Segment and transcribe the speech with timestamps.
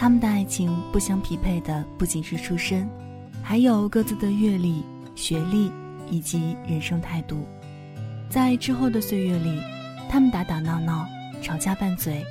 [0.00, 2.88] 他们的爱情不相匹配的不仅是出身，
[3.42, 4.82] 还有各自的阅历、
[5.14, 5.70] 学历
[6.08, 7.46] 以及人生态度。
[8.30, 9.60] 在之后的岁月里，
[10.08, 11.06] 他们打打闹闹，
[11.42, 12.24] 吵架拌嘴，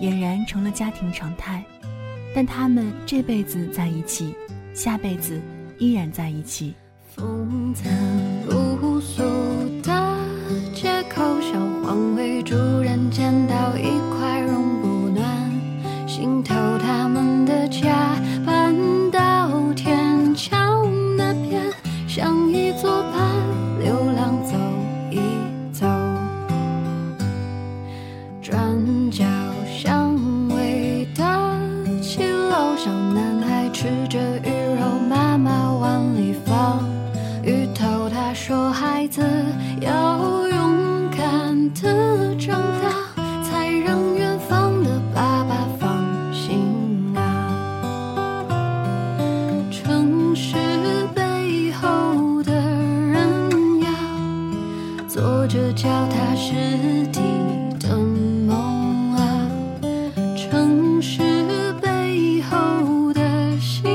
[0.00, 1.60] 俨然成了家庭常态。
[2.36, 4.32] 但他们这辈子在一起，
[4.72, 5.42] 下辈子
[5.76, 6.72] 依然在一起。
[7.16, 7.92] 风餐
[8.46, 9.24] 露宿
[16.38, 18.14] 心头他们的家
[55.80, 56.54] 脚踏实
[57.12, 57.20] 地
[57.78, 59.48] 的梦啊。
[60.36, 63.20] 城市背后的
[63.60, 63.88] 信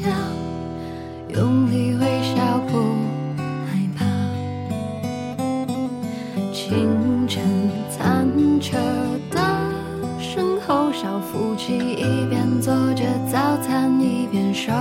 [0.00, 0.12] 仰，
[1.28, 2.80] 用力微笑不
[3.64, 4.04] 害怕。
[6.52, 7.44] 清晨
[7.96, 8.28] 餐
[8.60, 8.76] 车
[9.30, 9.38] 的
[10.18, 14.72] 身后，小夫妻一边做着早餐，一边收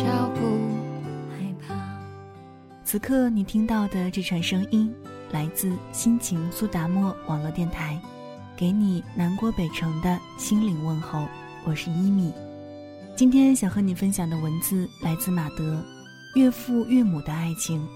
[0.00, 0.40] 力微笑不
[1.30, 1.74] 害怕。
[2.84, 4.92] 此刻你听到的这串声音，
[5.30, 8.00] 来自心情苏达沫网络电台，
[8.56, 11.26] 给你南国北城的心灵问候。
[11.64, 12.32] 我是一米，
[13.14, 15.82] 今天想和你分享的文字来自马德，
[16.34, 17.86] 岳父岳母的爱情。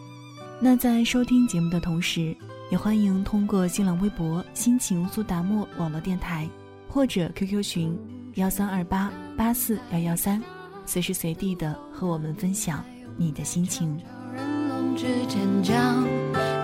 [0.61, 2.37] 那在收听节目的同时，
[2.71, 6.49] 也欢迎通过新浪微博“心情苏达沫网络电台”
[6.89, 7.99] 或者 QQ 群
[8.35, 10.41] 幺三二八八四幺幺三，
[10.87, 12.85] 随时随地的和我们分享
[13.17, 13.99] 你的心情。
[14.35, 16.05] 人龙之间讲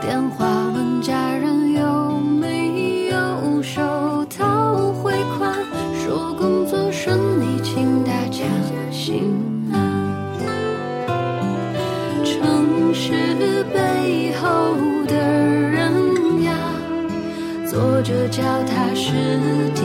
[0.00, 5.54] 电话问家人有没有收到汇款，
[5.94, 8.44] 说工作顺利，请大家
[8.90, 9.24] 心
[9.72, 10.10] 安。
[12.24, 14.74] 城市背后
[15.06, 16.52] 的人呀，
[17.68, 19.12] 做着脚踏实
[19.74, 19.82] 地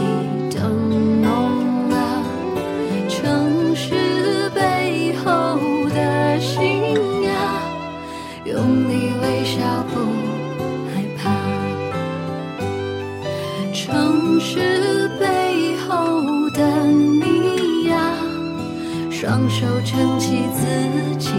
[19.57, 21.29] 手撑起自己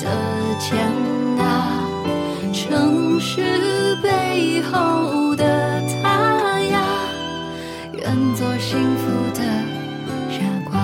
[0.00, 0.10] 的
[0.58, 0.76] 肩
[1.38, 1.86] 啊。
[2.52, 6.82] 城市背后的他呀，
[7.92, 9.06] 愿做幸福
[9.38, 9.44] 的
[10.28, 10.80] 傻瓜。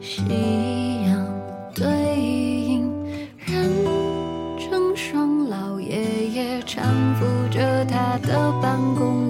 [0.00, 0.22] 夕
[1.06, 1.26] 阳
[1.74, 1.84] 对
[2.16, 2.88] 影
[3.44, 3.84] 人
[4.56, 6.78] 成双，老爷爷搀
[7.18, 9.25] 扶着他的办公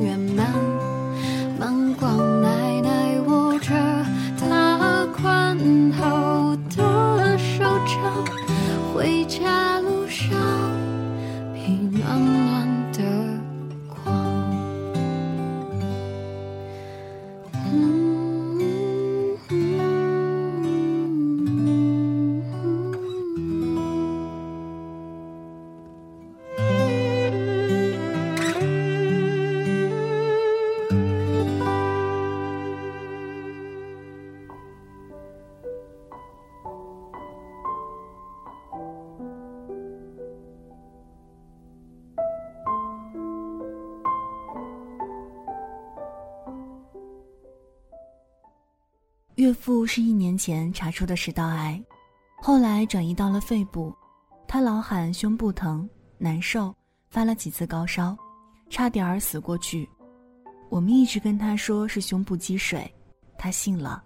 [49.46, 51.80] 岳父是一年前查出的食道癌，
[52.42, 53.94] 后来转移到了肺部，
[54.48, 55.88] 他老喊胸部疼、
[56.18, 56.74] 难受，
[57.10, 58.18] 发了几次高烧，
[58.70, 59.88] 差点儿死过去。
[60.68, 62.92] 我们一直跟他说是胸部积水，
[63.38, 64.02] 他信了，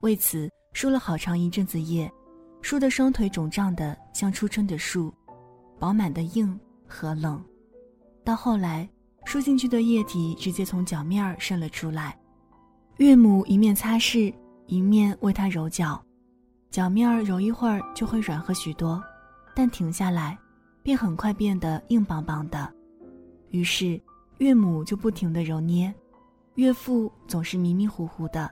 [0.00, 2.12] 为此输了好长一阵子液，
[2.60, 5.14] 输的双腿肿胀的像初春的树，
[5.78, 7.40] 饱满的硬和冷，
[8.24, 8.88] 到后来
[9.24, 12.18] 输进去的液体直接从脚面渗了出来。
[12.96, 14.34] 岳母一面擦拭，
[14.66, 16.02] 一面为他揉脚，
[16.70, 19.02] 脚面儿揉一会儿就会软和许多，
[19.54, 20.38] 但停下来，
[20.82, 22.72] 便很快变得硬邦邦的。
[23.50, 24.00] 于是
[24.38, 25.94] 岳母就不停地揉捏，
[26.54, 28.50] 岳父总是迷迷糊糊的。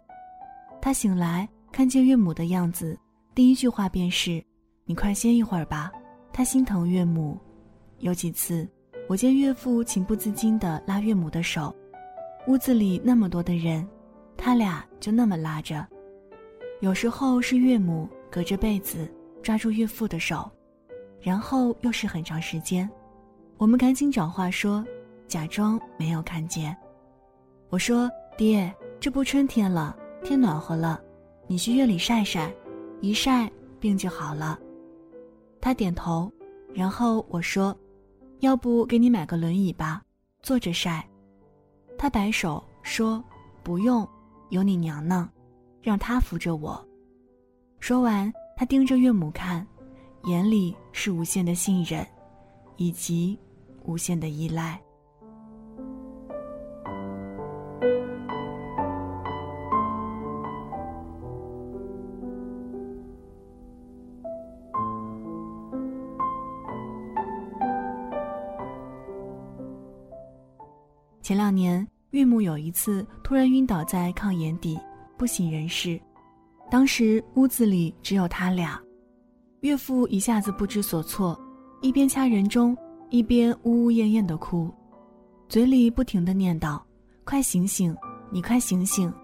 [0.80, 2.98] 他醒来看见岳母的样子，
[3.34, 4.44] 第一句话便是
[4.84, 5.90] ：“你快歇一会儿吧。”
[6.32, 7.38] 他心疼岳母。
[7.98, 8.68] 有几次，
[9.08, 11.74] 我见岳父情不自禁地拉岳母的手，
[12.48, 13.86] 屋子里那么多的人。
[14.36, 15.86] 他俩就那么拉着，
[16.82, 19.08] 有时候是岳母隔着被子
[19.40, 20.50] 抓住岳父的手，
[21.20, 22.90] 然后又是很长时间。
[23.56, 24.84] 我们赶紧找话说，
[25.28, 26.76] 假装没有看见。
[27.68, 31.00] 我说：“爹，这不春天了，天暖和了，
[31.46, 32.52] 你去院里晒晒，
[33.00, 33.48] 一晒
[33.78, 34.58] 病就好了。”
[35.62, 36.28] 他点头，
[36.74, 37.72] 然后我说
[38.42, 40.02] ：“要不给你买个轮椅吧，
[40.42, 41.08] 坐着晒。”
[41.96, 43.22] 他摆手说
[43.62, 44.04] ：“不用。”
[44.50, 45.30] 有你娘呢，
[45.82, 46.82] 让他扶着我。
[47.80, 49.66] 说完，他盯着岳母看，
[50.24, 52.06] 眼里是无限的信任，
[52.76, 53.36] 以及
[53.84, 54.80] 无限的依赖。
[71.20, 71.86] 前两年。
[72.12, 74.78] 岳母有一次突然晕倒在炕沿底，
[75.22, 76.00] 不省人事。
[76.68, 78.76] 当时屋子里只有他俩，
[79.60, 81.40] 岳父一下子不知所措，
[81.80, 82.76] 一边掐人中，
[83.08, 84.68] 一边呜呜咽咽的哭，
[85.48, 86.76] 嘴里不停的念叨
[87.22, 87.96] ：“快醒醒，
[88.32, 89.14] 你快醒醒，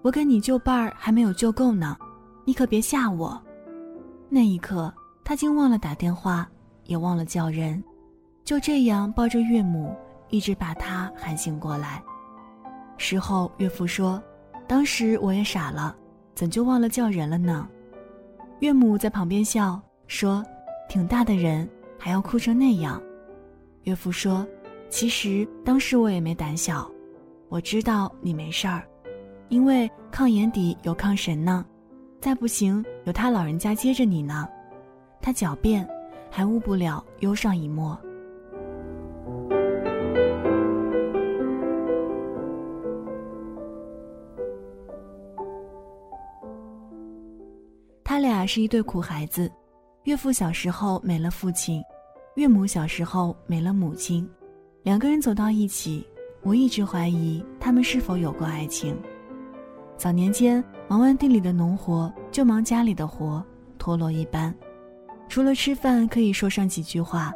[0.00, 1.94] 我跟你救伴儿还没有救够呢，
[2.46, 3.38] 你可别吓我。”
[4.30, 4.90] 那一刻，
[5.22, 6.48] 他竟忘了打电话，
[6.84, 7.84] 也忘了叫人，
[8.44, 9.94] 就这样抱着岳母，
[10.30, 12.02] 一直把他喊醒过来。
[12.96, 14.22] 事后，岳父说
[14.66, 15.94] ：“当时我也傻了，
[16.34, 17.68] 怎就忘了叫人了呢？”
[18.60, 20.44] 岳母在旁边笑说
[20.88, 21.68] ：“挺大的人，
[21.98, 23.02] 还要哭成那样。”
[23.84, 24.46] 岳父说
[24.88, 26.90] ：“其实当时我也没胆小，
[27.48, 28.82] 我知道你没事儿，
[29.48, 31.64] 因为炕眼底有炕神呢，
[32.20, 34.48] 再不行有他老人家接着你呢，
[35.20, 35.86] 他狡辩，
[36.30, 37.98] 还误不了忧上一抹。”
[48.44, 49.50] 俩是一对苦孩子，
[50.02, 51.82] 岳父小时候没了父亲，
[52.36, 54.28] 岳母小时候没了母亲，
[54.82, 56.06] 两个人走到一起，
[56.42, 58.94] 我一直怀疑他们是否有过爱情。
[59.96, 63.42] 早年间忙完地里的农活，就忙家里的活，
[63.78, 64.54] 陀螺一般，
[65.26, 67.32] 除了吃饭可以说上几句话，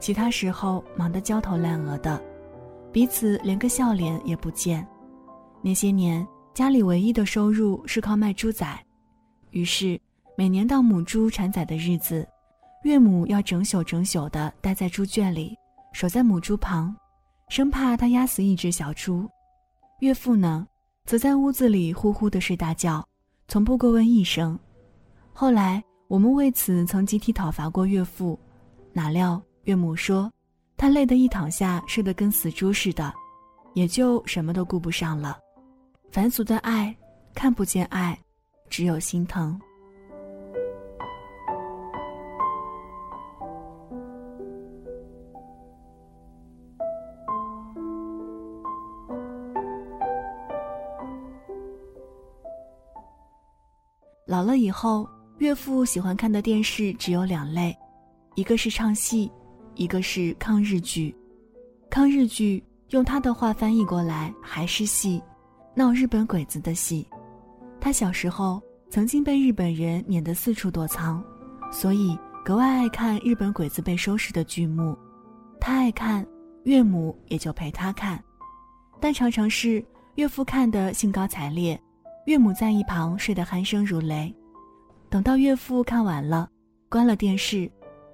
[0.00, 2.18] 其他时候忙得焦头烂额的，
[2.90, 4.88] 彼此连个笑脸也不见。
[5.60, 8.66] 那些年家里唯一的收入是靠卖猪仔，
[9.50, 10.00] 于是。
[10.38, 12.28] 每年到母猪产崽的日子，
[12.82, 15.56] 岳母要整宿整宿地待在猪圈里，
[15.94, 16.94] 守在母猪旁，
[17.48, 19.26] 生怕它压死一只小猪。
[20.00, 20.66] 岳父呢，
[21.06, 23.02] 则在屋子里呼呼地睡大觉，
[23.48, 24.58] 从不过问一声。
[25.32, 28.38] 后来我们为此曾集体讨伐过岳父，
[28.92, 30.30] 哪料岳母说，
[30.76, 33.10] 他累得一躺下睡得跟死猪似的，
[33.72, 35.38] 也就什么都顾不上了。
[36.12, 36.94] 凡俗的爱，
[37.34, 38.18] 看不见爱，
[38.68, 39.58] 只有心疼。
[54.26, 57.76] 老了以后，岳父喜欢看的电视只有两类，
[58.34, 59.30] 一个是唱戏，
[59.76, 61.14] 一个是抗日剧。
[61.88, 65.22] 抗日剧用他的话翻译过来还是戏，
[65.76, 67.06] 闹日本鬼子的戏。
[67.80, 71.22] 他小时候曾经被日本人撵得四处躲藏，
[71.70, 74.98] 所以格外爱看日本鬼子被收拾的剧目。
[75.60, 76.26] 他爱看，
[76.64, 78.20] 岳母也就陪他看，
[79.00, 79.84] 但常常是
[80.16, 81.80] 岳父看得兴高采烈。
[82.26, 84.34] 岳母在一旁睡得鼾声如雷，
[85.08, 86.50] 等到岳父看完了，
[86.88, 87.70] 关了电视，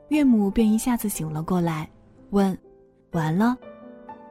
[0.09, 1.89] 岳母便一下子醒了过来，
[2.29, 2.57] 问
[3.13, 3.57] ：“完了？”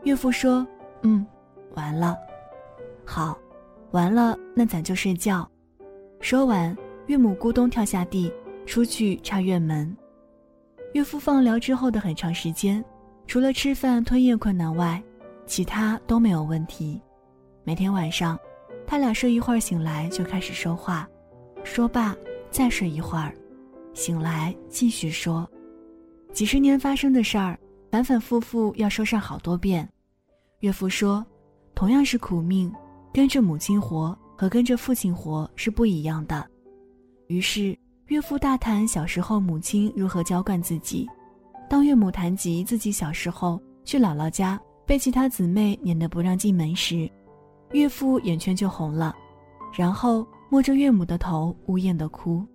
[0.05, 0.65] 岳父说
[1.01, 1.25] ：“嗯，
[1.73, 2.15] 完了。”
[3.03, 3.35] 好，
[3.89, 5.49] 完了，那咱就睡觉。
[6.19, 8.31] 说完，岳母咕咚跳下地，
[8.67, 9.97] 出去插院门。
[10.93, 12.85] 岳父放疗之后的很长时间，
[13.25, 15.01] 除了吃饭吞咽困难外，
[15.47, 17.01] 其他都没有问题。
[17.63, 18.37] 每天晚上。
[18.91, 21.07] 他俩睡一会儿，醒来就开始说话，
[21.63, 22.13] 说罢
[22.49, 23.33] 再睡一会儿，
[23.93, 25.49] 醒来继续说。
[26.33, 27.57] 几十年发生的事儿，
[27.89, 29.87] 反反复复要说上好多遍。
[30.59, 31.25] 岳父说
[31.73, 32.69] ：“同样是苦命，
[33.13, 36.45] 跟着母亲活，和跟着父亲活是不一样的。
[37.27, 37.73] 于是
[38.07, 41.07] 岳父大谈小时候母亲如何娇惯自己。
[41.69, 47.09] 当岳母谈及自己小时候去姥姥家被其他姊妹撵得不让进门时，
[47.73, 49.15] 岳父眼圈就红了，
[49.73, 52.45] 然后摸着岳母的头呜咽的哭。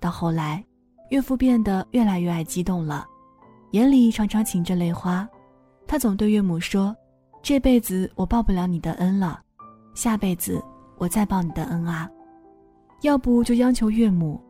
[0.00, 0.64] 到后来，
[1.10, 3.06] 岳父变得越来越爱激动了，
[3.72, 5.28] 眼里常常噙着泪花。
[5.86, 6.94] 他总对岳母说
[7.42, 9.40] ：“这辈子我报不了你的恩了，
[9.94, 10.62] 下辈子
[10.98, 12.10] 我再报你的恩啊！
[13.02, 14.40] 要不就央求岳母，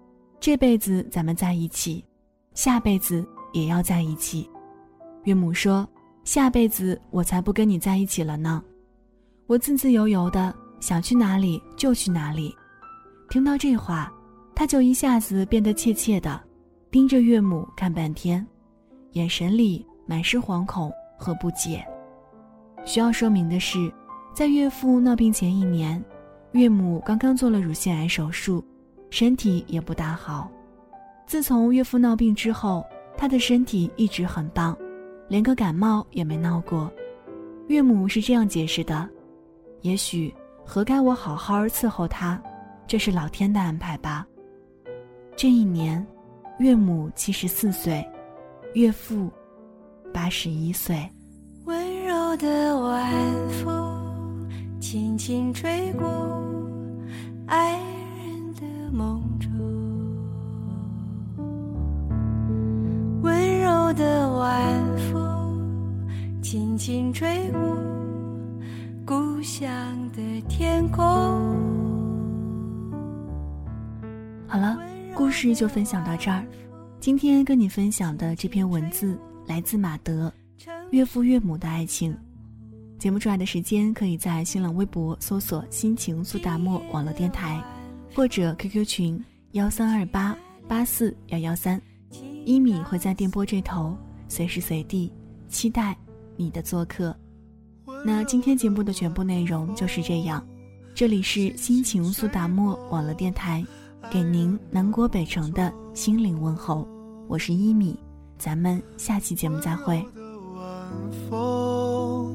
[0.40, 2.04] 这辈子咱们在一起，
[2.54, 4.48] 下辈子也要在一起。”
[5.24, 5.86] 岳母说
[6.24, 8.62] ：“下辈子我才不跟你在一起了呢，
[9.46, 12.54] 我自自由由的想去哪里就去哪里。”
[13.30, 14.12] 听到这话，
[14.54, 16.40] 他就一下子变得怯怯的，
[16.90, 18.46] 盯着岳母看半天，
[19.12, 20.92] 眼神里满是惶恐。
[21.18, 21.82] 和不解。
[22.84, 23.90] 需要说明的是，
[24.34, 26.04] 在岳父闹病前一年，
[26.52, 28.62] 岳母刚刚做了乳腺癌手术，
[29.08, 30.46] 身体也不大好。
[31.26, 32.84] 自从岳父闹病之后，
[33.16, 34.76] 她的身体一直很棒，
[35.26, 36.92] 连个感冒也没闹过。
[37.68, 39.08] 岳母是这样解释的
[39.86, 42.42] ：“也许何该我好好伺候他，
[42.88, 44.26] 这是老天的安排吧。”
[45.36, 46.04] 这一年，
[46.58, 48.04] 岳母七十四岁，
[48.74, 49.30] 岳父。
[50.12, 50.96] 八十一岁。
[51.66, 53.12] 温柔的晚
[53.50, 54.48] 风
[54.80, 56.08] 轻轻吹过
[57.46, 57.78] 爱
[58.16, 59.50] 人的梦中，
[63.20, 66.08] 温柔的晚风
[66.40, 67.60] 轻轻吹过
[69.46, 71.04] 故乡的天空。
[74.48, 74.76] 好了，
[75.14, 76.44] 故事就分享到这儿。
[76.98, 79.16] 今天跟你分享的这篇文字。
[79.46, 80.32] 来自马德，
[80.90, 82.12] 岳父岳母的爱情。
[82.98, 87.62] 节目出来的时间，可以在新浪微博搜索“心情苏打沫网络电台”，
[88.16, 90.36] 或者 QQ 群幺三二八
[90.66, 91.80] 八四幺幺三。
[92.44, 95.12] 一米会在电波这头，随时随地
[95.48, 95.96] 期待
[96.34, 97.16] 你的做客。
[98.04, 100.44] 那今天节目的全部内容就是这样。
[100.94, 103.64] 这里是心情苏打沫网络电台，
[104.10, 106.86] 给您南国北城的心灵问候。
[107.28, 107.98] 我是一米。
[108.38, 110.04] 咱们下期节目再会
[111.28, 112.34] 风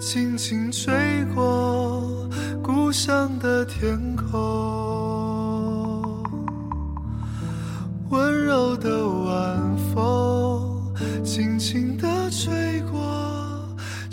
[0.00, 0.92] 轻轻吹
[1.34, 2.28] 过
[2.62, 4.34] 故乡的天空
[8.10, 10.92] 温柔的晚风
[11.24, 11.95] 轻轻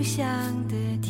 [0.00, 0.26] 故乡
[0.66, 1.09] 的天。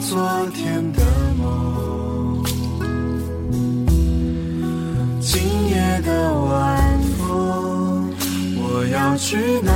[0.00, 1.02] 昨天的
[1.38, 2.44] 梦。
[5.20, 8.14] 今夜的晚风，
[8.56, 9.72] 我要去哪